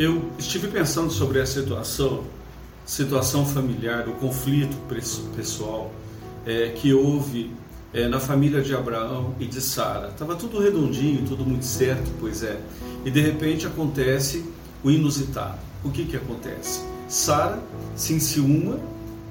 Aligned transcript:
Eu 0.00 0.30
estive 0.38 0.66
pensando 0.66 1.10
sobre 1.10 1.42
a 1.42 1.44
situação, 1.44 2.24
situação 2.86 3.44
familiar, 3.44 4.08
o 4.08 4.12
conflito 4.12 4.74
pessoal 5.36 5.92
é, 6.46 6.70
que 6.70 6.94
houve 6.94 7.50
é, 7.92 8.08
na 8.08 8.18
família 8.18 8.62
de 8.62 8.74
Abraão 8.74 9.34
e 9.38 9.44
de 9.44 9.60
Sara. 9.60 10.08
Estava 10.08 10.36
tudo 10.36 10.58
redondinho, 10.58 11.26
tudo 11.28 11.44
muito 11.44 11.66
certo, 11.66 12.10
pois 12.18 12.42
é. 12.42 12.58
E 13.04 13.10
de 13.10 13.20
repente 13.20 13.66
acontece 13.66 14.42
o 14.82 14.90
inusitado. 14.90 15.58
O 15.84 15.90
que 15.90 16.06
que 16.06 16.16
acontece? 16.16 16.80
Sara 17.06 17.62
se 17.94 18.14
enciuma 18.14 18.78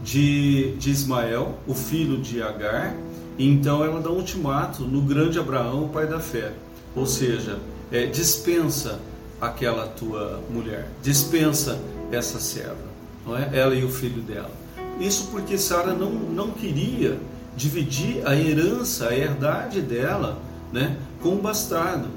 de, 0.04 0.76
de 0.76 0.92
Ismael, 0.92 1.58
o 1.66 1.74
filho 1.74 2.22
de 2.22 2.44
Agar, 2.44 2.96
e 3.40 3.50
então 3.50 3.84
ela 3.84 4.00
dá 4.00 4.12
um 4.12 4.18
ultimato 4.18 4.84
no 4.84 5.02
grande 5.02 5.40
Abraão, 5.40 5.88
pai 5.88 6.06
da 6.06 6.20
fé. 6.20 6.54
Ou 6.96 7.08
seja, 7.08 7.58
é, 7.92 8.06
dispensa 8.06 9.00
aquela 9.40 9.88
tua 9.88 10.42
mulher, 10.50 10.90
dispensa 11.02 11.80
essa 12.12 12.40
serva, 12.40 12.90
não 13.26 13.38
é? 13.38 13.50
Ela 13.54 13.76
e 13.76 13.84
o 13.84 13.90
filho 13.90 14.22
dela. 14.22 14.52
Isso 15.00 15.30
porque 15.32 15.58
Sara 15.58 15.94
não, 15.94 16.12
não 16.12 16.52
queria 16.52 17.18
dividir 17.56 18.26
a 18.26 18.36
herança, 18.36 19.10
a 19.10 19.16
herdade 19.16 19.82
dela, 19.82 20.38
né, 20.72 20.98
com 21.22 21.36
o 21.36 21.42
bastardo. 21.42 22.08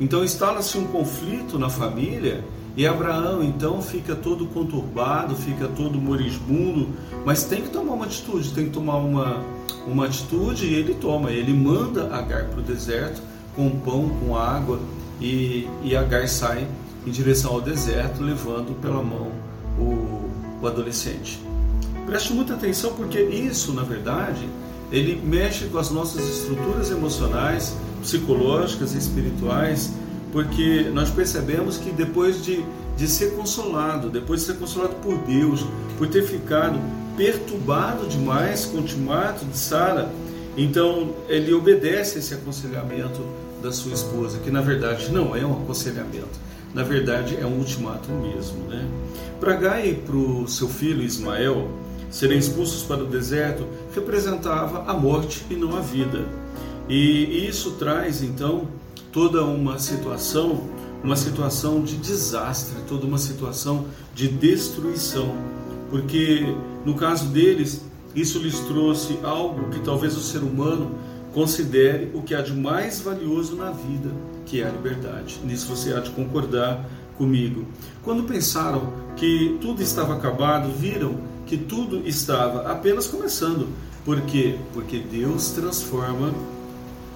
Então 0.00 0.22
instala-se 0.22 0.78
um 0.78 0.86
conflito 0.86 1.58
na 1.58 1.68
família 1.68 2.44
e 2.76 2.86
Abraão 2.86 3.42
então 3.42 3.82
fica 3.82 4.14
todo 4.14 4.46
conturbado, 4.46 5.34
fica 5.34 5.66
todo 5.66 6.00
morismundo, 6.00 6.90
mas 7.24 7.42
tem 7.42 7.62
que 7.62 7.70
tomar 7.70 7.94
uma 7.94 8.04
atitude, 8.04 8.52
tem 8.52 8.66
que 8.66 8.70
tomar 8.70 8.98
uma, 8.98 9.42
uma 9.86 10.06
atitude 10.06 10.66
e 10.66 10.74
ele 10.74 10.94
toma, 10.94 11.32
ele 11.32 11.52
manda 11.52 12.14
Agar 12.14 12.44
para 12.44 12.60
o 12.60 12.62
deserto 12.62 13.20
com 13.56 13.68
pão, 13.70 14.08
com 14.08 14.36
água 14.36 14.78
e, 15.20 15.68
e 15.82 15.96
Agar 15.96 16.28
sai 16.28 16.66
em 17.06 17.10
direção 17.10 17.52
ao 17.52 17.60
deserto, 17.60 18.22
levando 18.22 18.78
pela 18.80 19.02
mão 19.02 19.32
o, 19.78 20.30
o 20.62 20.66
adolescente. 20.66 21.40
Preste 22.06 22.32
muita 22.32 22.54
atenção 22.54 22.94
porque 22.94 23.20
isso, 23.20 23.72
na 23.72 23.82
verdade, 23.82 24.48
ele 24.90 25.20
mexe 25.22 25.66
com 25.66 25.78
as 25.78 25.90
nossas 25.90 26.26
estruturas 26.26 26.90
emocionais, 26.90 27.74
psicológicas 28.02 28.94
e 28.94 28.98
espirituais, 28.98 29.92
porque 30.32 30.90
nós 30.92 31.10
percebemos 31.10 31.76
que 31.76 31.90
depois 31.90 32.42
de, 32.44 32.64
de 32.96 33.06
ser 33.06 33.34
consolado, 33.34 34.08
depois 34.08 34.40
de 34.40 34.46
ser 34.46 34.58
consolado 34.58 34.94
por 34.96 35.16
Deus, 35.18 35.64
por 35.96 36.08
ter 36.08 36.22
ficado 36.22 36.78
perturbado 37.16 38.06
demais 38.06 38.64
com 38.64 38.78
o 38.78 38.80
ultimato 38.80 39.44
de 39.44 39.56
Sara, 39.56 40.10
então 40.56 41.14
ele 41.28 41.52
obedece 41.52 42.18
esse 42.18 42.34
aconselhamento 42.34 43.20
da 43.62 43.72
sua 43.72 43.92
esposa, 43.92 44.38
que 44.38 44.50
na 44.50 44.60
verdade 44.60 45.10
não 45.10 45.34
é 45.34 45.44
um 45.44 45.52
aconselhamento, 45.52 46.38
na 46.74 46.82
verdade 46.82 47.36
é 47.36 47.46
um 47.46 47.58
ultimato 47.58 48.10
mesmo. 48.10 48.58
Né? 48.68 48.88
Para 49.40 49.54
Gai 49.54 49.90
e 49.90 49.94
para 49.94 50.16
o 50.16 50.46
seu 50.48 50.68
filho 50.68 51.02
Ismael 51.02 51.68
serem 52.10 52.38
expulsos 52.38 52.82
para 52.82 53.02
o 53.02 53.06
deserto 53.06 53.66
representava 53.94 54.90
a 54.90 54.94
morte 54.94 55.44
e 55.50 55.54
não 55.54 55.76
a 55.76 55.80
vida. 55.80 56.24
E 56.88 57.46
isso 57.46 57.72
traz 57.72 58.22
então 58.22 58.66
toda 59.12 59.44
uma 59.44 59.78
situação, 59.78 60.62
uma 61.02 61.16
situação 61.16 61.82
de 61.82 61.96
desastre, 61.96 62.76
toda 62.88 63.06
uma 63.06 63.18
situação 63.18 63.86
de 64.14 64.28
destruição, 64.28 65.34
porque 65.90 66.54
no 66.84 66.94
caso 66.94 67.26
deles, 67.26 67.82
isso 68.14 68.38
lhes 68.38 68.58
trouxe 68.60 69.18
algo 69.22 69.68
que 69.70 69.80
talvez 69.80 70.16
o 70.16 70.20
ser 70.20 70.38
humano 70.38 70.92
considere 71.32 72.10
o 72.14 72.22
que 72.22 72.34
há 72.34 72.40
de 72.40 72.52
mais 72.52 73.00
valioso 73.00 73.56
na 73.56 73.70
vida, 73.70 74.10
que 74.46 74.60
é 74.60 74.66
a 74.66 74.70
liberdade. 74.70 75.40
Nisso 75.44 75.68
você 75.68 75.92
há 75.92 76.00
de 76.00 76.10
concordar 76.10 76.84
comigo. 77.16 77.66
Quando 78.02 78.22
pensaram 78.24 78.92
que 79.16 79.58
tudo 79.60 79.82
estava 79.82 80.14
acabado, 80.14 80.70
viram 80.72 81.20
que 81.46 81.56
tudo 81.56 82.06
estava 82.06 82.70
apenas 82.70 83.06
começando. 83.06 83.68
Por 84.04 84.20
quê? 84.22 84.56
Porque 84.72 84.98
Deus 84.98 85.50
transforma 85.50 86.32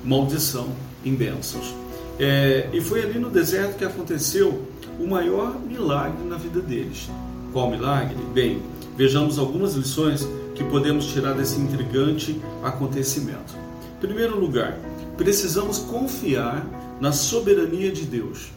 maldição 0.05 0.69
em 1.05 1.15
bênçãos. 1.15 1.75
É, 2.19 2.69
e 2.73 2.81
foi 2.81 3.03
ali 3.03 3.19
no 3.19 3.31
deserto 3.31 3.77
que 3.77 3.85
aconteceu 3.85 4.63
o 4.99 5.07
maior 5.07 5.59
milagre 5.59 6.23
na 6.25 6.37
vida 6.37 6.61
deles. 6.61 7.09
Qual 7.53 7.71
milagre? 7.71 8.17
Bem, 8.35 8.63
vejamos 8.97 9.39
algumas 9.39 9.75
lições 9.75 10.27
que 10.55 10.65
podemos 10.65 11.07
tirar 11.07 11.33
desse 11.33 11.59
intrigante 11.59 12.41
acontecimento. 12.63 13.55
Primeiro 14.03 14.37
lugar, 14.37 14.77
precisamos 15.17 15.79
confiar 15.79 16.67
na 17.01 17.13
soberania 17.13 17.93
de 17.93 18.05
Deus. 18.05 18.51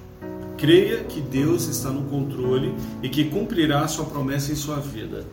Creia 0.58 1.04
que 1.04 1.22
Deus 1.22 1.68
está 1.68 1.92
no 1.92 2.10
controle 2.10 2.74
e 3.04 3.10
que 3.10 3.26
cumprirá 3.26 3.88
sua 3.88 4.06
promessa 4.06 4.52
em 4.52 4.56
sua 4.56 4.78
vida. 4.78 5.24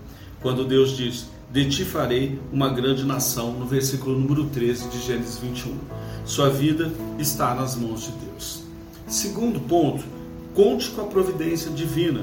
Quando 0.42 0.66
Deus 0.66 0.98
diz: 0.98 1.28
De 1.50 1.66
ti 1.66 1.86
farei 1.86 2.38
uma 2.52 2.68
grande 2.68 3.06
nação, 3.06 3.54
no 3.54 3.64
versículo 3.64 4.18
número 4.18 4.44
13 4.50 4.90
de 4.90 5.00
Gênesis 5.00 5.38
21. 5.38 5.78
Sua 6.26 6.50
vida 6.50 6.92
está 7.18 7.54
nas 7.54 7.74
mãos 7.74 8.02
de 8.02 8.12
Deus. 8.26 8.64
Segundo 9.08 9.60
ponto, 9.60 10.04
conte 10.52 10.90
com 10.90 11.00
a 11.00 11.06
providência 11.06 11.70
divina. 11.70 12.22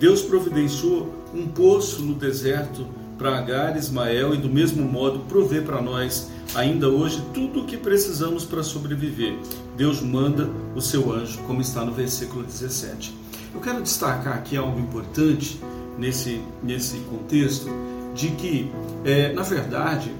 Deus 0.00 0.22
providenciou 0.22 1.14
um 1.32 1.46
poço 1.46 2.02
no 2.02 2.14
deserto 2.14 2.84
para 3.18 3.36
Agar 3.36 3.76
Ismael 3.76 4.32
e 4.32 4.38
do 4.38 4.48
mesmo 4.48 4.84
modo 4.84 5.18
provê 5.28 5.60
para 5.60 5.82
nós 5.82 6.30
ainda 6.54 6.88
hoje 6.88 7.20
tudo 7.34 7.62
o 7.62 7.64
que 7.66 7.76
precisamos 7.76 8.44
para 8.44 8.62
sobreviver. 8.62 9.36
Deus 9.76 10.00
manda 10.00 10.48
o 10.74 10.80
seu 10.80 11.12
anjo, 11.12 11.38
como 11.40 11.60
está 11.60 11.84
no 11.84 11.92
versículo 11.92 12.44
17. 12.44 13.12
Eu 13.52 13.60
quero 13.60 13.82
destacar 13.82 14.34
aqui 14.34 14.56
algo 14.56 14.78
importante 14.78 15.60
nesse, 15.98 16.40
nesse 16.62 16.98
contexto, 17.00 17.68
de 18.14 18.28
que, 18.30 18.70
é, 19.04 19.32
na 19.32 19.42
verdade, 19.42 20.12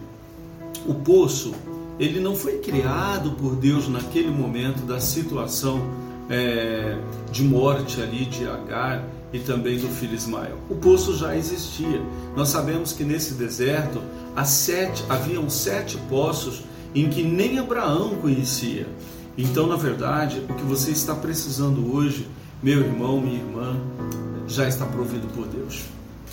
o 0.87 0.95
poço 0.95 1.55
ele 1.99 2.21
não 2.21 2.35
foi 2.37 2.59
criado 2.59 3.33
por 3.33 3.57
Deus 3.57 3.89
naquele 3.89 4.31
momento 4.31 4.83
da 4.87 5.01
situação 5.01 5.81
é, 6.29 6.97
de 7.31 7.43
morte 7.43 8.01
ali 8.01 8.25
de 8.25 8.47
Agar 8.47 9.05
e 9.33 9.39
também 9.39 9.79
do 9.79 9.89
filho 9.89 10.15
Ismael. 10.15 10.59
O 10.69 10.75
poço 10.75 11.17
já 11.17 11.37
existia. 11.37 12.03
Nós 12.37 12.49
sabemos 12.49 12.93
que 12.93 13.05
nesse 13.05 13.35
deserto 13.35 14.01
sete, 14.45 15.05
haviam 15.09 15.49
sete 15.51 15.99
poços 16.09 16.63
em 16.95 17.09
que 17.09 17.23
nem 17.23 17.59
Abraão 17.59 18.17
conhecia. 18.17 18.87
Então, 19.37 19.67
na 19.67 19.77
verdade, 19.77 20.43
o 20.49 20.55
que 20.55 20.65
você 20.65 20.91
está 20.91 21.15
precisando 21.15 21.95
hoje, 21.95 22.27
meu 22.63 22.81
irmão, 22.81 23.21
minha 23.21 23.39
irmã, 23.39 23.77
já 24.47 24.67
está 24.67 24.85
provido 24.87 25.29
por 25.29 25.47
Deus, 25.47 25.83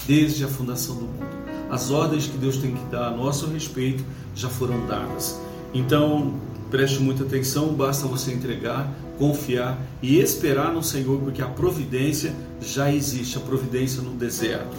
desde 0.08 0.44
a 0.44 0.48
fundação 0.48 0.96
do 0.96 1.02
mundo. 1.02 1.46
As 1.70 1.92
ordens 1.92 2.28
que 2.28 2.38
Deus 2.38 2.58
tem 2.58 2.74
que 2.74 2.86
dar 2.86 3.08
a 3.08 3.12
nosso 3.12 3.48
respeito 3.48 4.04
já 4.34 4.50
foram 4.50 4.86
dadas. 4.88 5.40
Então, 5.74 6.36
preste 6.70 7.00
muita 7.00 7.24
atenção, 7.24 7.74
basta 7.74 8.08
você 8.08 8.31
entregar, 8.31 8.92
confiar 9.18 9.80
e 10.02 10.20
esperar 10.20 10.74
no 10.74 10.84
Senhor, 10.84 11.20
porque 11.20 11.42
a 11.42 11.48
providência 11.48 12.34
já 12.62 12.92
existe, 12.92 13.38
a 13.38 13.42
providência 13.42 14.02
no 14.02 14.12
deserto. 14.12 14.76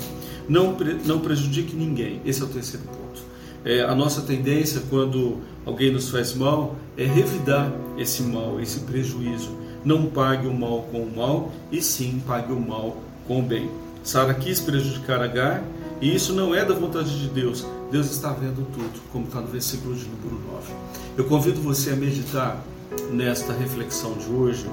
Não, 0.48 0.76
não 1.04 1.20
prejudique 1.20 1.74
ninguém, 1.74 2.20
esse 2.24 2.42
é 2.42 2.44
o 2.44 2.48
terceiro 2.48 2.86
ponto. 2.86 3.22
É, 3.64 3.82
a 3.82 3.94
nossa 3.94 4.22
tendência, 4.22 4.82
quando 4.88 5.38
alguém 5.64 5.90
nos 5.90 6.08
faz 6.08 6.34
mal, 6.34 6.76
é 6.96 7.04
revidar 7.04 7.72
esse 7.98 8.22
mal, 8.22 8.60
esse 8.60 8.80
prejuízo. 8.80 9.50
Não 9.84 10.06
pague 10.06 10.46
o 10.46 10.54
mal 10.54 10.82
com 10.90 11.00
o 11.00 11.16
mal, 11.16 11.52
e 11.72 11.82
sim 11.82 12.22
pague 12.26 12.52
o 12.52 12.60
mal 12.60 13.02
com 13.26 13.40
o 13.40 13.42
bem. 13.42 13.68
Sara 14.04 14.34
quis 14.34 14.60
prejudicar 14.60 15.20
Agar, 15.20 15.64
e 16.00 16.14
isso 16.14 16.32
não 16.32 16.54
é 16.54 16.64
da 16.64 16.74
vontade 16.74 17.18
de 17.18 17.28
Deus. 17.28 17.66
Deus 17.90 18.10
está 18.10 18.30
vendo 18.30 18.66
tudo, 18.72 19.00
como 19.12 19.24
está 19.24 19.40
no 19.40 19.46
versículo 19.46 19.94
de 19.94 20.04
número 20.04 20.40
9. 20.52 20.72
Eu 21.16 21.24
convido 21.24 21.60
você 21.60 21.90
a 21.90 21.96
meditar 21.96 22.62
nesta 23.10 23.52
reflexão 23.52 24.12
de 24.14 24.30
hoje. 24.30 24.66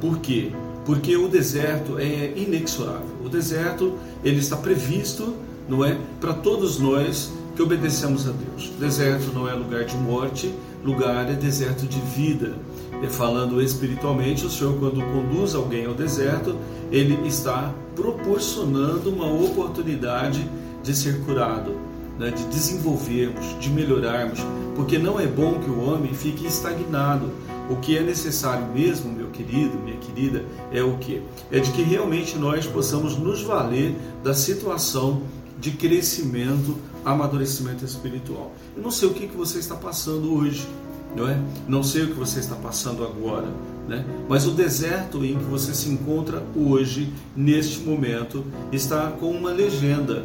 Por 0.00 0.18
quê? 0.18 0.52
Porque 0.86 1.16
o 1.16 1.28
deserto 1.28 1.98
é 1.98 2.32
inexorável. 2.36 3.16
O 3.24 3.28
deserto 3.28 3.94
ele 4.24 4.38
está 4.38 4.56
previsto, 4.56 5.34
não 5.68 5.84
é, 5.84 5.98
para 6.20 6.32
todos 6.32 6.78
nós 6.78 7.30
que 7.54 7.62
obedecemos 7.62 8.26
a 8.26 8.32
Deus. 8.32 8.70
O 8.70 8.80
deserto 8.80 9.32
não 9.34 9.48
é 9.48 9.52
lugar 9.52 9.84
de 9.84 9.96
morte, 9.96 10.54
lugar 10.82 11.30
é 11.30 11.34
deserto 11.34 11.86
de 11.86 12.00
vida. 12.00 12.54
E 13.02 13.06
falando 13.06 13.60
espiritualmente, 13.62 14.46
o 14.46 14.50
Senhor 14.50 14.78
quando 14.78 15.02
conduz 15.12 15.54
alguém 15.54 15.86
ao 15.86 15.94
deserto, 15.94 16.56
ele 16.90 17.26
está 17.26 17.72
proporcionando 17.94 19.10
uma 19.10 19.26
oportunidade 19.26 20.46
de 20.82 20.94
ser 20.94 21.20
curado, 21.24 21.76
né, 22.18 22.30
de 22.30 22.44
desenvolvermos, 22.44 23.58
de 23.58 23.70
melhorarmos, 23.70 24.40
porque 24.76 24.98
não 24.98 25.18
é 25.18 25.26
bom 25.26 25.58
que 25.58 25.70
o 25.70 25.80
homem 25.80 26.12
fique 26.14 26.46
estagnado. 26.46 27.30
O 27.68 27.76
que 27.76 27.96
é 27.96 28.02
necessário 28.02 28.66
mesmo, 28.74 29.12
meu 29.12 29.28
querido, 29.28 29.78
minha 29.78 29.96
querida, 29.96 30.44
é 30.72 30.82
o 30.82 30.98
que? 30.98 31.22
É 31.50 31.60
de 31.60 31.70
que 31.70 31.82
realmente 31.82 32.36
nós 32.36 32.66
possamos 32.66 33.16
nos 33.16 33.42
valer 33.42 33.94
da 34.24 34.34
situação 34.34 35.22
de 35.60 35.70
crescimento, 35.72 36.76
amadurecimento 37.04 37.84
espiritual. 37.84 38.52
Eu 38.76 38.82
não 38.82 38.90
sei 38.90 39.08
o 39.08 39.14
que, 39.14 39.28
que 39.28 39.36
você 39.36 39.58
está 39.58 39.76
passando 39.76 40.34
hoje, 40.34 40.66
não 41.14 41.28
é? 41.28 41.38
Não 41.68 41.82
sei 41.82 42.04
o 42.04 42.08
que 42.08 42.14
você 42.14 42.40
está 42.40 42.56
passando 42.56 43.04
agora, 43.04 43.48
né? 43.88 44.04
Mas 44.28 44.46
o 44.46 44.52
deserto 44.52 45.24
em 45.24 45.36
que 45.36 45.44
você 45.44 45.74
se 45.74 45.88
encontra 45.90 46.42
hoje, 46.56 47.12
neste 47.36 47.80
momento, 47.80 48.44
está 48.72 49.10
com 49.10 49.30
uma 49.30 49.50
legenda, 49.50 50.24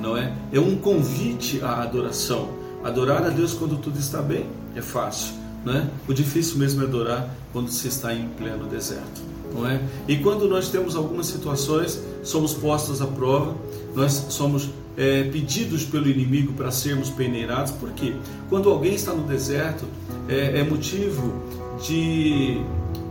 não 0.00 0.16
é? 0.16 0.32
É 0.52 0.60
um 0.60 0.76
convite 0.76 1.60
à 1.62 1.82
adoração. 1.82 2.48
Adorar 2.82 3.24
a 3.24 3.30
Deus 3.30 3.54
quando 3.54 3.76
tudo 3.78 3.98
está 3.98 4.20
bem 4.20 4.46
é 4.74 4.82
fácil, 4.82 5.34
não 5.64 5.74
é? 5.74 5.86
O 6.06 6.12
difícil 6.12 6.58
mesmo 6.58 6.82
é 6.82 6.84
adorar 6.84 7.28
quando 7.52 7.70
se 7.70 7.88
está 7.88 8.12
em 8.12 8.28
pleno 8.28 8.66
deserto, 8.66 9.22
não 9.54 9.66
é? 9.66 9.80
E 10.06 10.16
quando 10.16 10.48
nós 10.48 10.68
temos 10.68 10.94
algumas 10.96 11.26
situações, 11.26 12.02
somos 12.22 12.52
postos 12.52 13.00
à 13.00 13.06
prova, 13.06 13.54
nós 13.94 14.26
somos 14.28 14.68
é, 14.96 15.24
pedidos 15.24 15.84
pelo 15.84 16.08
inimigo 16.08 16.52
para 16.52 16.70
sermos 16.70 17.10
peneirados, 17.10 17.72
porque 17.72 18.14
quando 18.48 18.68
alguém 18.68 18.94
está 18.94 19.12
no 19.12 19.22
deserto, 19.26 19.86
é, 20.28 20.60
é 20.60 20.64
motivo 20.64 21.42
de 21.86 22.60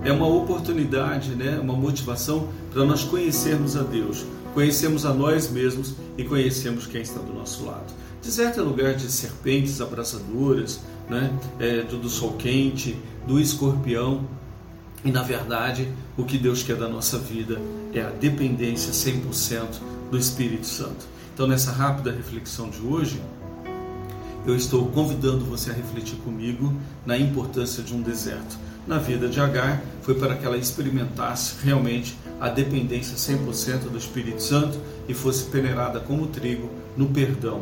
é 0.03 0.12
uma 0.12 0.27
oportunidade, 0.27 1.30
né, 1.30 1.57
uma 1.62 1.74
motivação 1.74 2.50
para 2.71 2.83
nós 2.83 3.03
conhecermos 3.03 3.77
a 3.77 3.83
Deus, 3.83 4.25
conhecermos 4.53 5.05
a 5.05 5.13
nós 5.13 5.50
mesmos 5.50 5.94
e 6.17 6.23
conhecermos 6.23 6.88
quem 6.88 7.01
está 7.01 7.19
do 7.19 7.33
nosso 7.33 7.65
lado. 7.65 7.94
Deserto 8.21 8.59
é 8.59 8.63
lugar 8.63 8.94
de 8.94 9.11
serpentes 9.11 9.81
abraçadoras, 9.81 10.79
né, 11.09 11.38
é, 11.59 11.81
do, 11.81 11.97
do 11.97 12.09
sol 12.09 12.33
quente, 12.33 12.97
do 13.27 13.39
escorpião. 13.39 14.25
E 15.03 15.11
na 15.11 15.21
verdade, 15.21 15.91
o 16.17 16.23
que 16.23 16.38
Deus 16.38 16.63
quer 16.63 16.77
da 16.77 16.88
nossa 16.88 17.17
vida 17.17 17.59
é 17.94 18.01
a 18.01 18.09
dependência 18.09 18.94
100% 18.94 19.65
do 20.09 20.17
Espírito 20.17 20.65
Santo. 20.65 21.06
Então, 21.33 21.47
nessa 21.47 21.71
rápida 21.71 22.11
reflexão 22.11 22.69
de 22.69 22.79
hoje, 22.79 23.19
eu 24.45 24.56
estou 24.56 24.86
convidando 24.88 25.45
você 25.45 25.72
a 25.72 25.74
refletir 25.74 26.18
comigo 26.18 26.74
na 27.06 27.18
importância 27.18 27.81
de 27.81 27.94
um 27.94 28.01
deserto. 28.01 28.57
Na 28.86 28.98
vida 28.98 29.30
de 29.30 29.40
Agar, 29.40 29.81
foi 30.01 30.16
para 30.16 30.36
que 30.36 30.45
ela 30.45 30.57
experimentasse 30.57 31.56
realmente 31.63 32.18
a 32.40 32.50
dependência 32.50 33.16
100% 33.16 33.90
do 33.90 33.98
Espírito 33.98 34.44
Santo 34.44 34.78
e 35.07 35.13
fosse 35.13 35.45
peneirada 35.45 36.01
como 36.01 36.28
trigo 36.28 36.69
no 36.98 37.07
perdão 37.07 37.62